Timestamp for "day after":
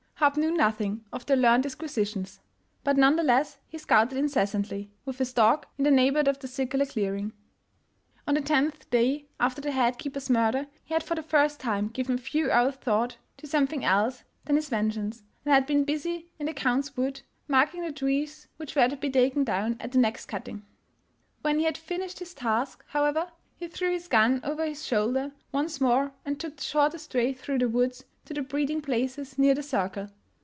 8.91-9.61